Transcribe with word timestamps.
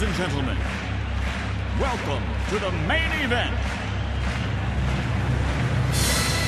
Ladies 0.00 0.18
and 0.18 0.30
gentlemen, 0.30 0.56
welcome 1.78 2.22
to 2.48 2.58
the 2.58 2.70
main 2.88 3.12
event. 3.22 3.54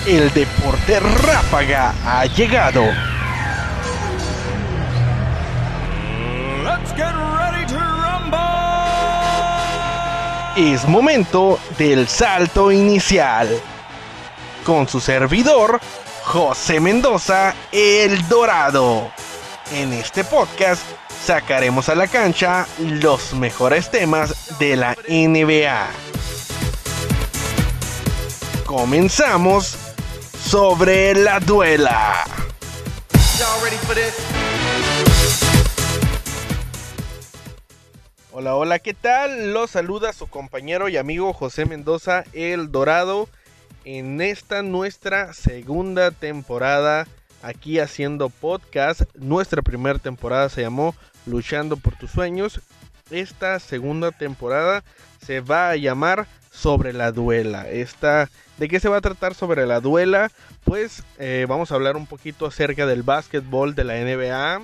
El 0.07 0.33
deporte 0.33 0.99
ráfaga 1.01 1.93
ha 2.03 2.25
llegado. 2.25 2.83
Let's 6.65 6.93
get 6.97 7.13
ready 7.15 7.67
to 7.67 7.77
rumble. 7.77 8.39
Es 10.57 10.89
momento 10.89 11.59
del 11.77 12.09
salto 12.09 12.73
inicial. 12.73 13.51
Con 14.65 14.89
su 14.89 14.99
servidor, 14.99 15.79
José 16.25 16.81
Mendoza, 16.81 17.55
El 17.71 18.27
Dorado. 18.29 19.11
En 19.75 19.93
este 19.93 20.25
podcast 20.25 21.02
sacaremos 21.23 21.89
a 21.89 21.95
la 21.95 22.09
cancha 22.09 22.67
los 22.79 23.33
mejores 23.35 23.91
temas 23.91 24.59
de 24.59 24.75
la 24.75 24.97
NBA. 25.09 25.89
Comenzamos 28.67 29.77
sobre 30.45 31.15
la 31.15 31.39
duela. 31.39 32.25
Hola, 38.33 38.57
hola, 38.57 38.79
¿qué 38.81 38.93
tal? 38.93 39.53
Los 39.53 39.71
saluda 39.71 40.13
su 40.13 40.27
compañero 40.27 40.89
y 40.89 40.97
amigo 40.97 41.33
José 41.33 41.67
Mendoza, 41.67 42.25
El 42.33 42.73
Dorado, 42.73 43.29
en 43.85 44.21
esta 44.21 44.63
nuestra 44.63 45.33
segunda 45.35 46.11
temporada 46.11 47.07
aquí 47.43 47.79
haciendo 47.79 48.31
podcast. 48.31 49.03
Nuestra 49.15 49.63
primera 49.63 49.99
temporada 49.99 50.49
se 50.49 50.63
llamó 50.63 50.95
Luchando 51.27 51.77
por 51.77 51.97
tus 51.97 52.11
sueños. 52.11 52.61
Esta 53.11 53.59
segunda 53.59 54.11
temporada 54.11 54.83
se 55.25 55.41
va 55.41 55.71
a 55.71 55.77
llamar 55.77 56.27
Sobre 56.51 56.93
la 56.93 57.13
Duela. 57.13 57.69
Esta, 57.69 58.29
¿De 58.59 58.69
qué 58.69 58.81
se 58.81 58.89
va 58.89 58.99
a 58.99 59.01
tratar 59.01 59.35
sobre 59.35 59.67
la 59.67 59.81
duela? 59.81 60.31
Pues 60.65 61.03
eh, 61.19 61.47
vamos 61.49 61.73
a 61.73 61.75
hablar 61.75 61.97
un 61.97 62.07
poquito 62.07 62.47
acerca 62.47 62.87
del 62.87 63.03
básquetbol 63.03 63.75
de 63.75 63.85
la 63.85 63.95
NBA, 63.95 64.63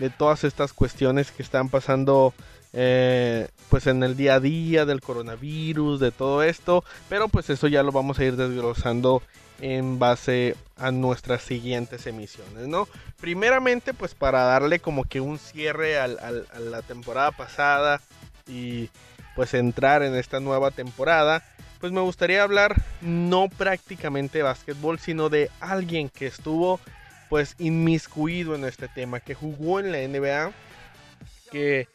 de 0.00 0.10
todas 0.10 0.42
estas 0.42 0.72
cuestiones 0.72 1.30
que 1.30 1.42
están 1.42 1.68
pasando 1.68 2.34
eh, 2.72 3.48
pues 3.68 3.86
en 3.86 4.02
el 4.02 4.16
día 4.16 4.34
a 4.34 4.40
día 4.40 4.86
del 4.86 5.00
coronavirus, 5.00 6.00
de 6.00 6.10
todo 6.10 6.42
esto, 6.42 6.84
pero 7.08 7.28
pues 7.28 7.50
eso 7.50 7.68
ya 7.68 7.82
lo 7.82 7.92
vamos 7.92 8.18
a 8.18 8.24
ir 8.24 8.36
desglosando 8.36 9.22
en 9.60 9.98
base 9.98 10.56
a 10.76 10.90
nuestras 10.90 11.42
siguientes 11.42 12.06
emisiones, 12.06 12.66
¿no? 12.66 12.88
Primeramente, 13.20 13.92
pues 13.92 14.14
para 14.14 14.44
darle 14.44 14.80
como 14.80 15.04
que 15.04 15.20
un 15.20 15.38
cierre 15.38 15.98
a 15.98 16.08
la 16.08 16.82
temporada 16.82 17.30
pasada 17.32 18.00
y 18.46 18.88
pues 19.36 19.52
entrar 19.52 20.02
en 20.02 20.14
esta 20.14 20.40
nueva 20.40 20.70
temporada, 20.70 21.44
pues 21.78 21.92
me 21.92 22.00
gustaría 22.00 22.42
hablar 22.42 22.80
no 23.00 23.48
prácticamente 23.48 24.38
de 24.38 24.44
básquetbol, 24.44 24.98
sino 24.98 25.28
de 25.28 25.50
alguien 25.60 26.08
que 26.08 26.26
estuvo 26.26 26.80
pues 27.30 27.54
inmiscuido 27.58 28.54
en 28.54 28.66
este 28.66 28.88
tema, 28.88 29.20
que 29.20 29.34
jugó 29.34 29.80
en 29.80 29.92
la 29.92 30.06
NBA, 30.06 30.52
que 31.50 31.88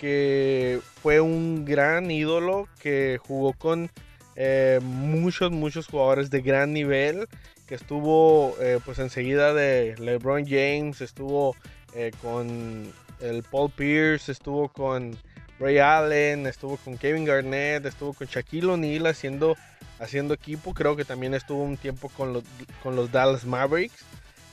que 0.00 0.80
fue 1.02 1.20
un 1.20 1.66
gran 1.66 2.10
ídolo 2.10 2.66
que 2.80 3.20
jugó 3.22 3.52
con 3.52 3.90
eh, 4.34 4.80
muchos, 4.82 5.52
muchos 5.52 5.86
jugadores 5.86 6.30
de 6.30 6.40
gran 6.40 6.72
nivel, 6.72 7.28
que 7.66 7.74
estuvo 7.74 8.56
eh, 8.62 8.80
pues 8.82 8.98
enseguida 8.98 9.52
de 9.52 9.94
LeBron 9.98 10.46
James, 10.46 11.02
estuvo 11.02 11.54
eh, 11.94 12.12
con 12.22 12.90
el 13.20 13.42
Paul 13.42 13.70
Pierce, 13.70 14.32
estuvo 14.32 14.70
con 14.70 15.18
Ray 15.58 15.76
Allen, 15.76 16.46
estuvo 16.46 16.78
con 16.78 16.96
Kevin 16.96 17.26
Garnett, 17.26 17.84
estuvo 17.84 18.14
con 18.14 18.26
Shaquille 18.26 18.68
O'Neal 18.68 19.06
haciendo, 19.06 19.54
haciendo 19.98 20.32
equipo, 20.32 20.72
creo 20.72 20.96
que 20.96 21.04
también 21.04 21.34
estuvo 21.34 21.62
un 21.62 21.76
tiempo 21.76 22.08
con 22.08 22.32
los, 22.32 22.44
con 22.82 22.96
los 22.96 23.12
Dallas 23.12 23.44
Mavericks. 23.44 24.02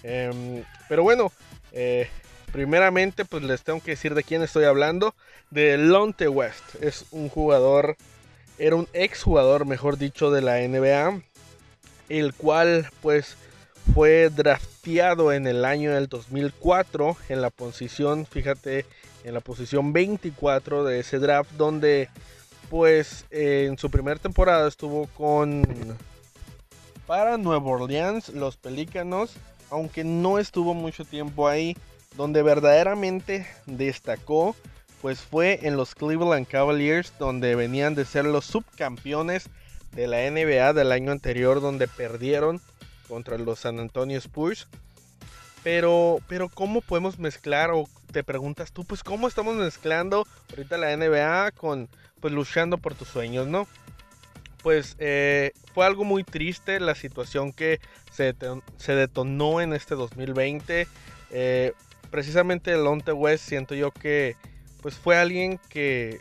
Em, 0.09 0.63
pero 0.87 1.03
bueno, 1.03 1.33
primeramente 2.53 3.25
pues 3.25 3.43
les 3.43 3.61
tengo 3.63 3.81
que 3.81 3.91
decir 3.91 4.15
de 4.15 4.23
quién 4.23 4.41
estoy 4.41 4.63
hablando 4.63 5.13
de 5.51 5.77
Lonte 5.77 6.29
West. 6.29 6.81
Es 6.81 7.05
un 7.11 7.27
jugador, 7.27 7.97
era 8.57 8.77
un 8.77 8.87
ex 8.93 9.23
jugador, 9.23 9.65
mejor 9.65 9.97
dicho, 9.97 10.31
de 10.31 10.41
la 10.41 10.59
NBA, 10.65 11.21
el 12.07 12.33
cual 12.33 12.89
pues 13.01 13.35
fue 13.93 14.29
drafteado 14.29 15.33
en 15.33 15.45
el 15.45 15.65
año 15.65 15.93
del 15.93 16.07
2004 16.07 17.17
en 17.27 17.41
la 17.41 17.49
posición, 17.49 18.25
fíjate, 18.25 18.85
en 19.25 19.33
la 19.33 19.41
posición 19.41 19.91
24 19.91 20.85
de 20.85 20.99
ese 20.99 21.19
draft 21.19 21.51
donde 21.57 22.09
pues 22.69 23.25
en 23.29 23.77
su 23.77 23.91
primera 23.91 24.19
temporada 24.19 24.69
estuvo 24.69 25.07
con 25.07 25.65
para 27.05 27.37
Nueva 27.37 27.65
Orleans, 27.65 28.29
los 28.29 28.57
Pelícanos, 28.57 29.33
aunque 29.69 30.03
no 30.03 30.39
estuvo 30.39 30.73
mucho 30.73 31.05
tiempo 31.05 31.47
ahí, 31.47 31.75
donde 32.15 32.41
verdaderamente 32.43 33.45
destacó 33.65 34.55
pues 35.01 35.19
fue 35.21 35.59
en 35.63 35.77
los 35.77 35.95
Cleveland 35.95 36.47
Cavaliers 36.47 37.13
donde 37.19 37.55
venían 37.55 37.95
de 37.95 38.05
ser 38.05 38.25
los 38.25 38.45
subcampeones 38.45 39.49
de 39.91 40.07
la 40.07 40.29
NBA 40.29 40.73
del 40.73 40.91
año 40.91 41.11
anterior 41.11 41.61
donde 41.61 41.87
perdieron 41.87 42.61
contra 43.07 43.37
los 43.37 43.59
San 43.59 43.79
Antonio 43.79 44.17
Spurs. 44.17 44.67
Pero, 45.63 46.19
pero 46.27 46.49
¿cómo 46.49 46.81
podemos 46.81 47.19
mezclar? 47.19 47.71
O 47.71 47.87
te 48.11 48.23
preguntas 48.23 48.71
tú, 48.71 48.85
pues 48.85 49.03
¿cómo 49.03 49.27
estamos 49.27 49.55
mezclando 49.55 50.25
ahorita 50.49 50.77
la 50.77 50.95
NBA 50.95 51.51
con 51.51 51.89
pues 52.19 52.33
luchando 52.33 52.77
por 52.77 52.95
tus 52.95 53.07
sueños, 53.09 53.47
¿no? 53.47 53.67
Pues 54.67 54.97
eh, 54.99 55.53
fue 55.73 55.85
algo 55.85 56.03
muy 56.03 56.25
triste 56.25 56.81
la 56.81 56.93
situación 56.93 57.53
que 57.53 57.79
se, 58.11 58.35
se 58.75 58.95
detonó 58.95 59.61
en 59.61 59.71
este 59.71 59.95
2020. 59.95 60.89
Eh, 61.31 61.71
precisamente 62.11 62.73
el 62.73 62.83
Lonte 62.83 63.13
West 63.13 63.47
siento 63.47 63.75
yo 63.75 63.91
que 63.91 64.35
pues 64.81 64.95
fue 64.95 65.17
alguien 65.17 65.57
que 65.69 66.19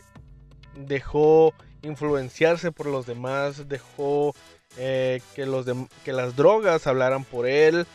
dejó 0.77 1.53
influenciarse 1.81 2.71
por 2.71 2.85
los 2.85 3.05
demás, 3.05 3.67
dejó 3.67 4.33
eh, 4.77 5.19
que, 5.35 5.45
los 5.45 5.65
que 6.05 6.13
las 6.13 6.37
drogas 6.37 6.87
hablaran 6.87 7.25
por 7.25 7.47
él 7.47 7.85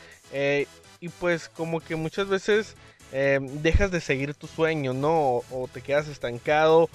y 1.01 1.09
pues 1.09 1.49
como 1.49 1.81
que 1.81 1.97
muchas 1.97 2.29
veces 2.29 2.77
dejas 3.11 3.91
de 3.91 4.03
seguir 4.03 4.35
tu 4.35 4.47
sueño, 4.49 4.93
¿no? 4.93 5.45
O, 5.51 5.67
te 5.73 5.81
quedas 5.81 6.09
estancado 6.09 6.91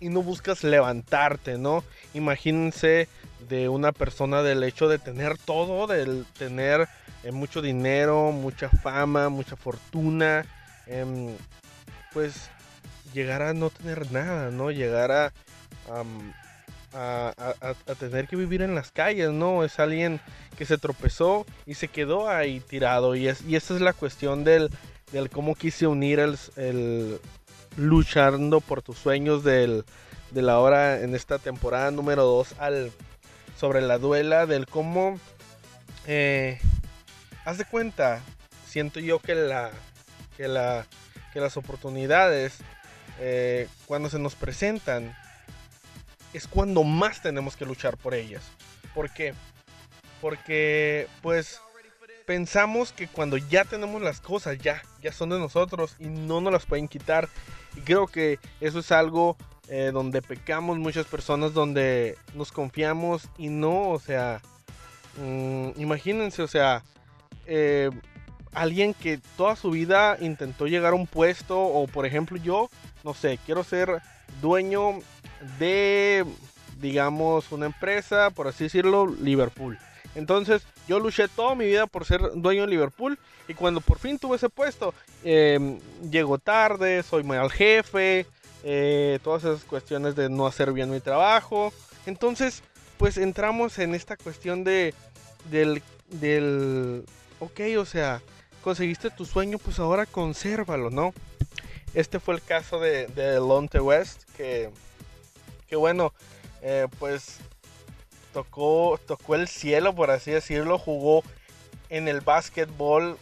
y 0.00 0.08
no 0.08 0.22
buscas 0.22 0.64
levantarte, 0.64 1.58
¿no? 1.58 1.84
Imagínense 2.14 3.08
de 3.48 3.68
una 3.68 3.92
persona 3.92 4.42
del 4.42 4.62
hecho 4.64 4.88
de 4.88 4.98
tener 4.98 5.38
todo, 5.38 5.86
de 5.86 6.24
tener 6.38 6.88
mucho 7.32 7.62
dinero, 7.62 8.32
mucha 8.32 8.68
fama, 8.68 9.28
mucha 9.28 9.56
fortuna, 9.56 10.46
em, 10.86 11.34
pues 12.12 12.50
llegar 13.12 13.42
a 13.42 13.54
no 13.54 13.70
tener 13.70 14.10
nada, 14.12 14.50
¿no? 14.50 14.70
Llegar 14.70 15.10
a, 15.12 15.32
a, 16.92 17.32
tener 17.98 18.28
que 18.28 18.36
vivir 18.36 18.62
en 18.62 18.74
las 18.74 18.90
calles, 18.90 19.30
¿no? 19.30 19.64
Es 19.64 19.78
alguien 19.78 20.20
que 20.56 20.64
se 20.64 20.78
tropezó 20.78 21.46
y 21.66 21.74
se 21.74 21.88
quedó 21.88 22.28
ahí 22.28 22.60
tirado. 22.60 23.14
Y, 23.14 23.28
es, 23.28 23.42
y 23.42 23.56
esa 23.56 23.74
es 23.74 23.80
la 23.80 23.92
cuestión 23.92 24.44
del, 24.44 24.70
del 25.12 25.30
cómo 25.30 25.54
quise 25.54 25.86
unir 25.86 26.20
el, 26.20 27.20
luchando 27.78 28.60
por 28.60 28.82
tus 28.82 28.98
sueños 28.98 29.42
del, 29.42 29.86
de 30.32 30.42
la 30.42 30.58
hora 30.58 31.00
en 31.00 31.14
esta 31.14 31.38
temporada 31.38 31.90
número 31.90 32.24
2 32.24 32.56
al 32.58 32.92
sobre 33.56 33.80
la 33.80 33.96
duela 33.96 34.44
del 34.44 34.66
cómo 34.66 35.18
eh, 36.06 36.60
haz 37.46 37.56
de 37.56 37.64
cuenta 37.64 38.20
siento 38.66 39.00
yo 39.00 39.18
que 39.20 39.34
la 39.34 39.70
que 40.36 40.48
la 40.48 40.86
que 41.32 41.40
las 41.40 41.56
oportunidades 41.56 42.60
eh, 43.20 43.68
cuando 43.86 44.08
se 44.08 44.18
nos 44.18 44.34
presentan, 44.34 45.16
es 46.32 46.46
cuando 46.46 46.84
más 46.84 47.20
tenemos 47.20 47.56
que 47.56 47.64
luchar 47.64 47.96
por 47.96 48.14
ellas. 48.14 48.44
¿Por 48.94 49.10
qué? 49.12 49.34
Porque 50.20 51.08
pues 51.22 51.60
pensamos 52.26 52.92
que 52.92 53.08
cuando 53.08 53.36
ya 53.36 53.64
tenemos 53.64 54.02
las 54.02 54.20
cosas, 54.20 54.58
ya, 54.58 54.82
ya 55.02 55.12
son 55.12 55.30
de 55.30 55.38
nosotros 55.38 55.96
y 55.98 56.06
no 56.06 56.40
nos 56.40 56.52
las 56.52 56.66
pueden 56.66 56.86
quitar. 56.86 57.28
Creo 57.84 58.06
que 58.06 58.38
eso 58.60 58.80
es 58.80 58.92
algo 58.92 59.36
eh, 59.68 59.90
donde 59.92 60.22
pecamos 60.22 60.78
muchas 60.78 61.06
personas, 61.06 61.52
donde 61.52 62.16
nos 62.34 62.52
confiamos 62.52 63.28
y 63.36 63.48
no, 63.48 63.90
o 63.90 63.98
sea, 63.98 64.40
mm, 65.18 65.70
imagínense, 65.76 66.42
o 66.42 66.48
sea, 66.48 66.82
eh, 67.46 67.90
alguien 68.52 68.94
que 68.94 69.20
toda 69.36 69.56
su 69.56 69.70
vida 69.70 70.16
intentó 70.20 70.66
llegar 70.66 70.94
a 70.94 70.96
un 70.96 71.06
puesto, 71.06 71.60
o 71.60 71.86
por 71.86 72.06
ejemplo 72.06 72.38
yo, 72.38 72.70
no 73.04 73.12
sé, 73.12 73.38
quiero 73.44 73.62
ser 73.62 74.00
dueño 74.40 75.00
de, 75.58 76.24
digamos, 76.80 77.52
una 77.52 77.66
empresa, 77.66 78.30
por 78.30 78.48
así 78.48 78.64
decirlo, 78.64 79.06
Liverpool. 79.06 79.78
Entonces 80.18 80.62
yo 80.88 80.98
luché 80.98 81.28
toda 81.28 81.54
mi 81.54 81.64
vida 81.64 81.86
por 81.86 82.04
ser 82.04 82.20
dueño 82.34 82.62
de 82.62 82.66
Liverpool 82.66 83.18
y 83.46 83.54
cuando 83.54 83.80
por 83.80 84.00
fin 84.00 84.18
tuve 84.18 84.34
ese 84.36 84.48
puesto, 84.48 84.92
eh, 85.22 85.78
llego 86.10 86.38
tarde, 86.38 87.04
soy 87.04 87.22
mal 87.22 87.50
jefe, 87.52 88.26
eh, 88.64 89.20
todas 89.22 89.44
esas 89.44 89.62
cuestiones 89.62 90.16
de 90.16 90.28
no 90.28 90.48
hacer 90.48 90.72
bien 90.72 90.90
mi 90.90 90.98
trabajo. 90.98 91.72
Entonces, 92.04 92.64
pues 92.98 93.16
entramos 93.16 93.78
en 93.78 93.94
esta 93.94 94.16
cuestión 94.16 94.64
de 94.64 94.92
del, 95.50 95.82
del 96.08 97.04
ok, 97.38 97.60
o 97.78 97.84
sea, 97.84 98.20
conseguiste 98.62 99.10
tu 99.10 99.24
sueño, 99.24 99.58
pues 99.58 99.78
ahora 99.78 100.04
consérvalo, 100.04 100.90
¿no? 100.90 101.14
Este 101.94 102.18
fue 102.18 102.34
el 102.34 102.42
caso 102.42 102.80
de, 102.80 103.06
de 103.06 103.36
Lonte 103.36 103.78
West, 103.78 104.24
que, 104.36 104.70
que 105.68 105.76
bueno, 105.76 106.12
eh, 106.60 106.88
pues 106.98 107.38
tocó, 108.32 108.98
tocó 109.06 109.34
el 109.34 109.48
cielo, 109.48 109.94
por 109.94 110.10
así 110.10 110.30
decirlo, 110.30 110.78
jugó 110.78 111.22
en 111.88 112.08
el 112.08 112.20
básquetbol 112.20 113.18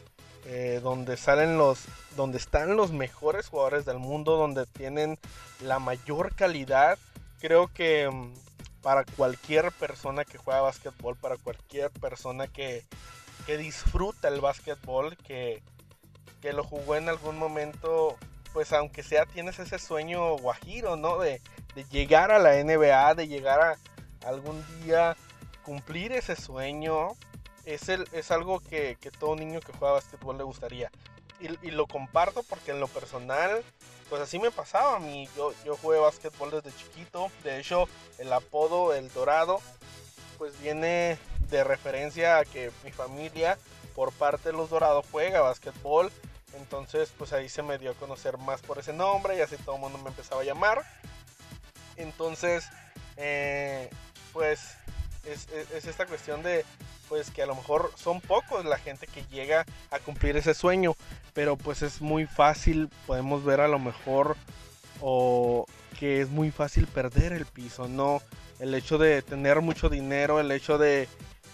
eh, 0.47 0.81
donde 0.83 1.17
salen 1.17 1.59
los, 1.59 1.85
donde 2.15 2.39
están 2.39 2.77
los 2.77 2.93
mejores 2.93 3.49
jugadores 3.49 3.85
del 3.85 3.99
mundo, 3.99 4.37
donde 4.37 4.67
tienen 4.67 5.19
la 5.61 5.79
mayor 5.79 6.35
calidad. 6.35 6.99
Creo 7.41 7.69
que 7.69 8.09
mm, 8.09 8.33
para 8.83 9.05
cualquier 9.05 9.73
persona 9.73 10.25
que 10.25 10.39
juega 10.39 10.61
básquetbol, 10.61 11.17
para 11.17 11.37
cualquier 11.37 11.91
persona 11.91 12.47
que, 12.47 12.85
que 13.45 13.57
disfruta 13.57 14.29
el 14.29 14.41
básquetbol, 14.41 15.17
que, 15.17 15.63
que 16.41 16.53
lo 16.53 16.63
jugó 16.63 16.95
en 16.95 17.09
algún 17.09 17.39
momento, 17.39 18.17
pues 18.53 18.73
aunque 18.73 19.03
sea 19.03 19.27
tienes 19.27 19.59
ese 19.59 19.81
sueño 19.81 20.37
guajiro, 20.39 20.97
¿no? 20.97 21.19
De, 21.19 21.41
de 21.75 21.85
llegar 21.91 22.31
a 22.31 22.39
la 22.39 22.55
NBA, 22.63 23.17
de 23.17 23.27
llegar 23.27 23.61
a 23.61 23.77
algún 24.27 24.65
día 24.83 25.17
cumplir 25.65 26.13
ese 26.13 26.37
sueño, 26.37 27.17
es, 27.65 27.89
el, 27.89 28.09
es 28.13 28.31
algo 28.31 28.61
que, 28.61 28.97
todo 29.19 29.35
niño 29.37 29.61
que 29.61 29.73
juega 29.73 29.95
básquetbol 29.95 30.39
le 30.39 30.45
gustaría. 30.45 30.91
Y, 31.41 31.49
y, 31.67 31.71
lo 31.71 31.87
comparto 31.87 32.43
porque 32.45 32.71
en 32.71 32.81
lo 32.81 32.89
personal, 32.89 33.63
pues 34.09 34.23
así 34.23 34.39
me 34.39 34.51
pasaba 34.51 34.97
a 34.97 35.01
mí. 35.01 35.29
Yo, 35.37 35.53
yo 35.65 35.77
jugué 35.77 35.99
básquetbol 35.99 36.51
desde 36.51 36.77
chiquito. 36.77 37.31
De 37.45 37.59
hecho, 37.59 37.89
el 38.19 38.33
apodo 38.33 38.95
El 38.95 39.13
Dorado, 39.13 39.61
pues 40.39 40.59
viene 40.61 41.19
de 41.51 41.65
referencia 41.65 42.39
a 42.39 42.45
que 42.45 42.71
mi 42.85 42.93
familia, 42.93 43.59
por 43.95 44.13
parte 44.13 44.51
de 44.51 44.57
los 44.57 44.71
Dorados, 44.71 45.05
juega 45.11 45.41
básquetbol. 45.41 46.11
Entonces, 46.55 47.13
pues 47.19 47.33
ahí 47.33 47.49
se 47.49 47.63
me 47.63 47.77
dio 47.77 47.91
a 47.91 47.95
conocer 47.95 48.39
más 48.39 48.63
por 48.63 48.79
ese 48.79 48.93
nombre 48.93 49.37
y 49.37 49.41
así 49.41 49.57
todo 49.59 49.75
el 49.75 49.81
mundo 49.83 49.99
me 49.99 50.09
empezaba 50.09 50.41
a 50.41 50.45
llamar. 50.45 50.85
Entonces, 51.97 52.65
eh, 53.17 53.91
pues 54.37 54.77
es, 55.25 55.49
es, 55.49 55.71
es, 55.71 55.87
esta 55.87 56.05
cuestión 56.05 56.43
de 56.43 56.63
pues 57.09 57.31
que 57.31 57.43
a 57.43 57.47
lo 57.47 57.55
mejor 57.55 57.91
son 57.97 58.21
pocos 58.21 58.67
la 58.67 58.77
gente 58.77 59.07
que 59.07 59.25
llega 59.35 59.65
a 59.91 59.99
cumplir 59.99 60.37
ese 60.37 60.53
sueño, 60.53 60.95
pero 61.33 61.57
pues 61.57 61.81
es 61.81 62.03
muy 62.03 62.27
fácil, 62.27 62.91
podemos 63.07 63.45
ver 63.45 63.63
a 63.63 63.69
lo 63.69 63.79
mejor 63.79 64.37
o 65.01 65.65
que 65.99 66.21
es 66.21 66.29
muy 66.29 66.51
fácil 66.51 66.87
perder 66.87 67.33
el 67.33 67.47
piso, 67.47 67.89
¿no? 67.89 68.21
El 68.59 68.75
hecho 68.75 68.99
de 68.99 69.23
tener 69.23 69.63
mucho 69.63 69.89
dinero, 69.89 70.39
el 70.39 70.53
hecho 70.53 70.77
de 70.77 71.09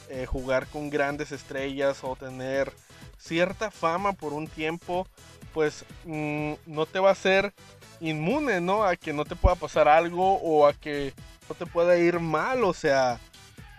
eh, 0.09 0.27
jugar 0.27 0.67
con 0.67 0.91
grandes 0.91 1.31
estrellas 1.31 2.01
o 2.03 2.17
tener 2.17 2.73
cierta 3.17 3.71
fama 3.71 4.13
por 4.13 4.33
un 4.33 4.49
tiempo, 4.49 5.07
pues 5.55 5.85
mmm, 6.05 6.55
no 6.67 6.87
te 6.87 6.99
va 6.99 7.11
a 7.11 7.13
hacer 7.13 7.55
inmune, 8.01 8.61
¿no? 8.61 8.83
A 8.83 8.97
que 8.97 9.13
no 9.13 9.25
te 9.25 9.37
pueda 9.37 9.55
pasar 9.55 9.87
algo 9.87 10.35
o 10.39 10.67
a 10.67 10.73
que 10.73 11.15
no 11.53 11.59
te 11.59 11.67
pueda 11.67 11.99
ir 11.99 12.19
mal, 12.19 12.65
o 12.65 12.73
sea, 12.73 13.21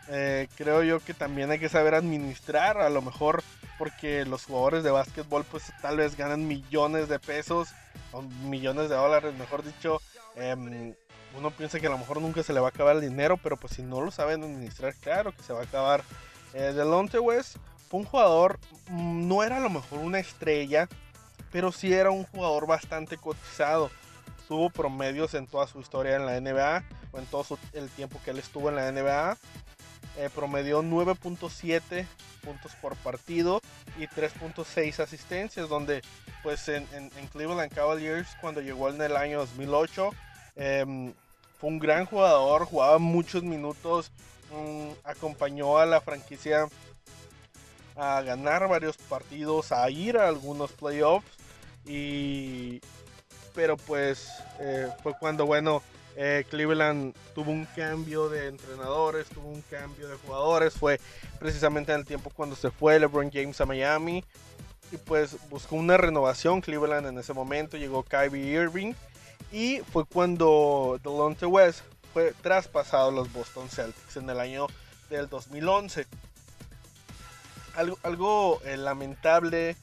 eh, 0.07 0.47
creo 0.55 0.83
yo 0.83 0.99
que 0.99 1.15
también 1.15 1.49
hay 1.49 1.57
que 1.57 1.69
saber 1.69 1.95
administrar, 1.95 2.77
a 2.77 2.89
lo 2.89 3.01
mejor 3.01 3.43
porque 3.79 4.25
los 4.25 4.45
jugadores 4.45 4.83
de 4.83 4.91
básquetbol 4.91 5.43
pues 5.49 5.73
tal 5.81 5.97
vez 5.97 6.15
ganan 6.15 6.47
millones 6.47 7.09
de 7.09 7.17
pesos 7.17 7.69
o 8.11 8.21
millones 8.21 8.89
de 8.89 8.95
dólares, 8.95 9.33
mejor 9.33 9.63
dicho. 9.63 9.99
Eh, 10.35 10.95
uno 11.35 11.49
piensa 11.49 11.79
que 11.79 11.87
a 11.87 11.89
lo 11.89 11.97
mejor 11.97 12.21
nunca 12.21 12.43
se 12.43 12.53
le 12.53 12.59
va 12.59 12.67
a 12.67 12.69
acabar 12.69 12.95
el 12.95 13.01
dinero, 13.01 13.37
pero 13.37 13.57
pues 13.57 13.73
si 13.73 13.81
no 13.81 14.01
lo 14.01 14.11
saben 14.11 14.43
administrar, 14.43 14.93
claro 14.93 15.31
que 15.31 15.41
se 15.41 15.51
va 15.51 15.61
a 15.61 15.63
acabar. 15.63 16.03
Eh, 16.53 16.73
Delonte 16.75 17.17
West 17.17 17.57
fue 17.89 18.01
un 18.01 18.05
jugador, 18.05 18.59
mm, 18.89 19.27
no 19.27 19.41
era 19.41 19.57
a 19.57 19.61
lo 19.61 19.71
mejor 19.71 19.97
una 19.97 20.19
estrella, 20.19 20.87
pero 21.51 21.71
sí 21.71 21.91
era 21.91 22.11
un 22.11 22.25
jugador 22.25 22.67
bastante 22.67 23.17
cotizado. 23.17 23.89
Tuvo 24.47 24.69
promedios 24.69 25.33
en 25.33 25.47
toda 25.47 25.67
su 25.67 25.79
historia 25.79 26.15
en 26.15 26.25
la 26.25 26.39
NBA, 26.39 26.83
o 27.11 27.19
en 27.19 27.25
todo 27.25 27.57
el 27.73 27.89
tiempo 27.89 28.19
que 28.23 28.31
él 28.31 28.39
estuvo 28.39 28.69
en 28.69 28.75
la 28.75 28.91
NBA. 28.91 29.37
Eh, 30.17 30.29
promedió 30.33 30.83
9.7 30.83 32.05
puntos 32.43 32.75
por 32.75 32.95
partido 32.97 33.61
y 33.97 34.05
3.6 34.07 34.99
asistencias, 34.99 35.69
donde 35.69 36.01
pues 36.43 36.67
en, 36.67 36.85
Cleveland 37.31 37.73
Cavaliers 37.73 38.27
cuando 38.41 38.61
llegó 38.61 38.89
en 38.89 39.01
el 39.01 39.15
año 39.15 39.39
2008 39.39 40.11
eh, 40.57 41.13
fue 41.59 41.69
un 41.69 41.79
gran 41.79 42.05
jugador, 42.05 42.65
jugaba 42.65 42.99
muchos 42.99 43.41
minutos, 43.41 44.11
um, 44.51 44.93
acompañó 45.03 45.77
a 45.77 45.85
la 45.85 46.01
franquicia 46.01 46.67
a 47.95 48.21
ganar 48.21 48.67
varios 48.67 48.97
partidos, 48.97 49.71
a 49.71 49.89
ir 49.89 50.17
a 50.17 50.27
algunos 50.27 50.71
playoffs 50.73 51.37
y 51.85 52.81
pero 53.53 53.77
pues 53.77 54.29
eh, 54.59 54.89
fue 55.01 55.13
cuando 55.19 55.45
bueno 55.45 55.81
eh, 56.15 56.45
Cleveland 56.49 57.15
tuvo 57.33 57.51
un 57.51 57.65
cambio 57.65 58.29
de 58.29 58.47
entrenadores, 58.47 59.27
tuvo 59.29 59.47
un 59.49 59.61
cambio 59.63 60.07
de 60.07 60.15
jugadores. 60.17 60.73
Fue 60.73 60.99
precisamente 61.39 61.91
en 61.91 61.99
el 61.99 62.05
tiempo 62.05 62.29
cuando 62.29 62.55
se 62.55 62.71
fue 62.71 62.99
LeBron 62.99 63.31
James 63.31 63.59
a 63.61 63.65
Miami. 63.65 64.23
Y 64.91 64.97
pues 64.97 65.37
buscó 65.49 65.75
una 65.75 65.97
renovación 65.97 66.61
Cleveland 66.61 67.07
en 67.07 67.17
ese 67.17 67.33
momento. 67.33 67.77
Llegó 67.77 68.03
Kyrie 68.03 68.61
Irving. 68.61 68.93
Y 69.51 69.79
fue 69.91 70.05
cuando 70.05 70.99
Delonte 71.03 71.45
West 71.45 71.81
fue 72.13 72.33
traspasado 72.41 73.09
a 73.09 73.11
los 73.11 73.31
Boston 73.31 73.69
Celtics 73.69 74.17
en 74.17 74.29
el 74.29 74.39
año 74.39 74.67
del 75.09 75.27
2011. 75.29 76.05
Algo, 77.75 77.97
algo 78.03 78.61
eh, 78.65 78.77
lamentable 78.77 79.75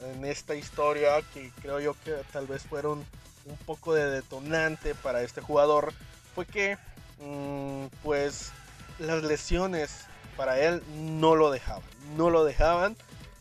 en 0.00 0.24
esta 0.24 0.54
historia 0.54 1.22
que 1.34 1.50
creo 1.60 1.80
yo 1.80 1.94
que 2.04 2.14
tal 2.32 2.46
vez 2.46 2.62
fueron 2.62 3.04
un 3.44 3.56
poco 3.66 3.94
de 3.94 4.10
detonante 4.10 4.94
para 4.94 5.22
este 5.22 5.40
jugador 5.40 5.92
fue 6.34 6.46
que 6.46 6.78
mmm, 7.20 7.86
pues 8.02 8.52
las 8.98 9.22
lesiones 9.22 10.06
para 10.36 10.60
él 10.60 10.82
no 10.94 11.36
lo 11.36 11.50
dejaban, 11.50 11.82
no 12.16 12.30
lo 12.30 12.44
dejaban. 12.44 12.96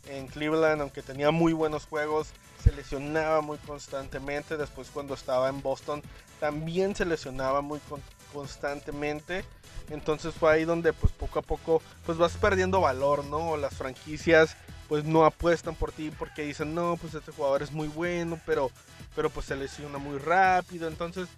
En 0.07 0.27
Cleveland, 0.27 0.81
aunque 0.81 1.01
tenía 1.01 1.31
muy 1.31 1.53
buenos 1.53 1.85
juegos, 1.85 2.29
se 2.61 2.71
lesionaba 2.73 3.41
muy 3.41 3.57
constantemente. 3.59 4.57
Después 4.57 4.89
cuando 4.91 5.13
estaba 5.13 5.49
en 5.49 5.61
Boston 5.61 6.01
también 6.39 6.95
se 6.95 7.05
lesionaba 7.05 7.61
muy 7.61 7.79
con 7.81 8.01
constantemente. 8.33 9.45
Entonces 9.89 10.33
fue 10.33 10.51
ahí 10.51 10.65
donde 10.65 10.93
pues 10.93 11.11
poco 11.11 11.39
a 11.39 11.41
poco 11.41 11.81
pues 12.05 12.17
vas 12.17 12.33
perdiendo 12.33 12.81
valor, 12.81 13.25
¿no? 13.25 13.57
Las 13.57 13.75
franquicias 13.75 14.55
pues 14.91 15.05
no 15.05 15.23
apuestan 15.23 15.73
por 15.73 15.93
ti 15.93 16.11
porque 16.11 16.41
dicen, 16.41 16.75
no, 16.75 16.97
pues 16.97 17.13
este 17.13 17.31
jugador 17.31 17.63
es 17.63 17.71
muy 17.71 17.87
bueno, 17.87 18.37
pero, 18.45 18.69
pero 19.15 19.29
pues 19.29 19.45
se 19.45 19.55
lesiona 19.55 19.99
muy 19.99 20.17
rápido. 20.17 20.89
Entonces, 20.89 21.29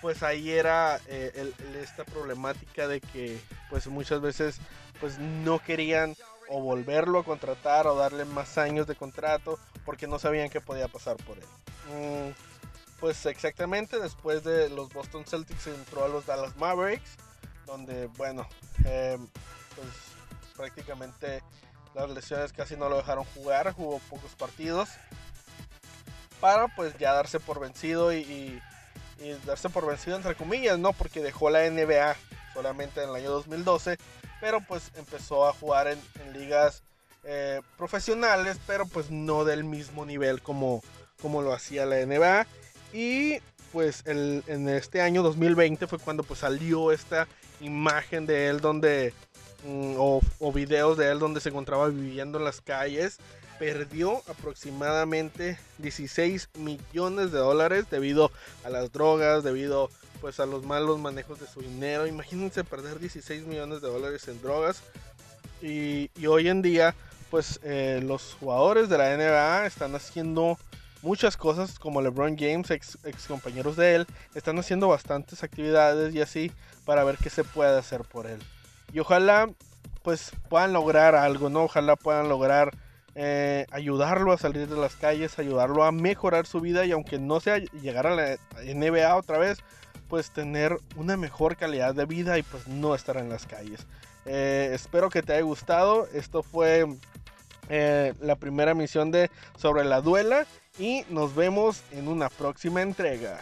pues 0.00 0.22
ahí 0.22 0.52
era 0.52 1.00
eh, 1.08 1.52
esta 1.82 2.04
problemática 2.04 2.86
de 2.86 3.00
que 3.00 3.40
pues 3.70 3.88
muchas 3.88 4.20
veces 4.20 4.60
pues 5.00 5.18
no 5.18 5.58
querían 5.58 6.14
o 6.48 6.60
volverlo 6.60 7.18
a 7.18 7.24
contratar 7.24 7.88
o 7.88 7.96
darle 7.96 8.24
más 8.24 8.56
años 8.56 8.86
de 8.86 8.94
contrato 8.94 9.58
porque 9.84 10.06
no 10.06 10.20
sabían 10.20 10.48
qué 10.48 10.60
podía 10.60 10.86
pasar 10.86 11.16
por 11.16 11.38
él. 11.38 11.46
Mm, 11.88 12.30
pues 13.00 13.26
exactamente 13.26 13.98
después 13.98 14.44
de 14.44 14.70
los 14.70 14.92
Boston 14.92 15.24
Celtics 15.26 15.66
entró 15.66 16.04
a 16.04 16.08
los 16.08 16.24
Dallas 16.24 16.56
Mavericks, 16.56 17.16
donde 17.66 18.06
bueno, 18.16 18.46
eh, 18.84 19.18
pues 19.74 19.88
prácticamente 20.56 21.42
las 21.94 22.10
lesiones 22.10 22.52
casi 22.52 22.76
no 22.76 22.88
lo 22.88 22.96
dejaron 22.96 23.24
jugar, 23.34 23.72
jugó 23.72 23.98
pocos 24.10 24.34
partidos 24.36 24.88
para 26.40 26.68
pues 26.68 26.96
ya 26.98 27.12
darse 27.12 27.38
por 27.38 27.60
vencido 27.60 28.12
y, 28.12 28.18
y, 28.18 28.62
darse 29.44 29.68
por 29.68 29.86
vencido 29.86 30.16
entre 30.16 30.34
comillas, 30.34 30.78
¿no? 30.78 30.92
Porque 30.92 31.20
dejó 31.20 31.50
la 31.50 31.68
NBA 31.68 32.16
solamente 32.54 33.02
en 33.02 33.10
el 33.10 33.16
año 33.16 33.30
2012, 33.30 33.98
pero 34.40 34.60
pues 34.66 34.90
empezó 34.96 35.46
a 35.46 35.52
jugar 35.52 35.88
en, 35.88 36.00
en 36.24 36.32
ligas 36.32 36.82
eh, 37.24 37.60
profesionales, 37.76 38.58
pero 38.66 38.86
pues 38.86 39.10
no 39.10 39.44
del 39.44 39.64
mismo 39.64 40.06
nivel 40.06 40.40
como, 40.40 40.82
como 41.20 41.42
lo 41.42 41.52
hacía 41.52 41.84
la 41.84 42.04
NBA. 42.04 42.46
Y 42.94 43.40
pues 43.72 44.02
el, 44.06 44.42
en 44.46 44.68
este 44.68 45.02
año 45.02 45.22
2020 45.22 45.86
fue 45.86 45.98
cuando 45.98 46.22
pues 46.22 46.40
salió 46.40 46.92
esta 46.92 47.28
imagen 47.60 48.24
de 48.24 48.48
él 48.48 48.60
donde 48.60 49.12
o, 49.66 50.20
o, 50.38 50.52
videos 50.52 50.96
de 50.96 51.10
él 51.10 51.18
donde 51.18 51.40
se 51.40 51.50
encontraba 51.50 51.88
viviendo 51.88 52.38
en 52.38 52.44
las 52.44 52.60
calles. 52.60 53.18
Perdió 53.58 54.22
aproximadamente 54.26 55.58
16 55.78 56.48
millones 56.58 57.30
de 57.30 57.38
dólares 57.38 57.84
debido 57.90 58.30
a 58.64 58.70
las 58.70 58.90
drogas, 58.90 59.44
debido 59.44 59.90
pues 60.20 60.40
a 60.40 60.46
los 60.46 60.64
malos 60.64 60.98
manejos 60.98 61.40
de 61.40 61.46
su 61.46 61.60
dinero. 61.60 62.06
Imagínense 62.06 62.64
perder 62.64 62.98
16 62.98 63.46
millones 63.46 63.82
de 63.82 63.88
dólares 63.88 64.26
en 64.28 64.40
drogas. 64.40 64.82
Y, 65.60 66.10
y 66.18 66.26
hoy 66.26 66.48
en 66.48 66.62
día 66.62 66.94
pues 67.30 67.60
eh, 67.62 68.00
los 68.04 68.36
jugadores 68.38 68.88
de 68.88 68.98
la 68.98 69.16
NBA 69.16 69.66
están 69.66 69.94
haciendo 69.94 70.58
muchas 71.00 71.36
cosas 71.36 71.78
como 71.78 72.02
LeBron 72.02 72.36
James, 72.36 72.70
ex, 72.70 72.98
ex, 73.04 73.26
compañeros 73.26 73.76
de 73.76 73.94
él, 73.94 74.06
están 74.34 74.58
haciendo 74.58 74.88
bastantes 74.88 75.42
actividades 75.42 76.14
y 76.14 76.20
así 76.20 76.52
para 76.84 77.04
ver 77.04 77.16
qué 77.16 77.30
se 77.30 77.44
puede 77.44 77.78
hacer 77.78 78.02
por 78.02 78.26
él. 78.26 78.40
Y 78.92 78.98
ojalá 78.98 79.48
pues 80.02 80.32
puedan 80.48 80.72
lograr 80.72 81.14
algo, 81.14 81.50
¿no? 81.50 81.64
Ojalá 81.64 81.96
puedan 81.96 82.28
lograr 82.28 82.70
eh, 83.14 83.66
ayudarlo 83.70 84.32
a 84.32 84.38
salir 84.38 84.68
de 84.68 84.76
las 84.76 84.96
calles, 84.96 85.38
ayudarlo 85.38 85.84
a 85.84 85.92
mejorar 85.92 86.46
su 86.46 86.60
vida 86.60 86.84
y 86.84 86.92
aunque 86.92 87.18
no 87.18 87.40
sea 87.40 87.58
llegar 87.58 88.06
a 88.06 88.14
la 88.14 88.36
NBA 88.62 89.16
otra 89.16 89.38
vez, 89.38 89.58
pues 90.08 90.30
tener 90.30 90.76
una 90.96 91.16
mejor 91.16 91.56
calidad 91.56 91.94
de 91.94 92.06
vida 92.06 92.38
y 92.38 92.42
pues 92.42 92.66
no 92.66 92.94
estar 92.94 93.16
en 93.16 93.28
las 93.28 93.46
calles. 93.46 93.86
Eh, 94.26 94.70
espero 94.72 95.10
que 95.10 95.22
te 95.22 95.34
haya 95.34 95.42
gustado. 95.42 96.08
Esto 96.12 96.42
fue 96.42 96.86
eh, 97.68 98.14
la 98.20 98.36
primera 98.36 98.74
misión 98.74 99.10
de 99.10 99.30
sobre 99.56 99.84
la 99.84 100.00
duela 100.00 100.46
y 100.78 101.04
nos 101.08 101.34
vemos 101.34 101.82
en 101.92 102.08
una 102.08 102.28
próxima 102.28 102.82
entrega. 102.82 103.40